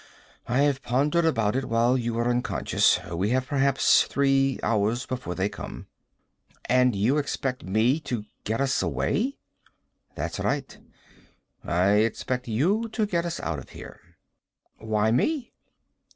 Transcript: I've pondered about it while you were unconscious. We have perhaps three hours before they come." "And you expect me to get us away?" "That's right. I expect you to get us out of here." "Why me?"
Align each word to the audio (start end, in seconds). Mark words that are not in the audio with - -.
I've 0.47 0.81
pondered 0.81 1.25
about 1.25 1.55
it 1.55 1.65
while 1.65 1.95
you 1.95 2.15
were 2.15 2.27
unconscious. 2.27 2.99
We 3.13 3.29
have 3.29 3.45
perhaps 3.45 4.01
three 4.05 4.59
hours 4.63 5.05
before 5.05 5.35
they 5.35 5.47
come." 5.47 5.85
"And 6.65 6.95
you 6.95 7.19
expect 7.19 7.63
me 7.63 7.99
to 8.05 8.25
get 8.43 8.59
us 8.59 8.81
away?" 8.81 9.37
"That's 10.15 10.39
right. 10.39 10.75
I 11.63 11.89
expect 11.97 12.47
you 12.47 12.89
to 12.93 13.05
get 13.05 13.27
us 13.27 13.39
out 13.41 13.59
of 13.59 13.69
here." 13.69 13.99
"Why 14.79 15.11
me?" 15.11 15.53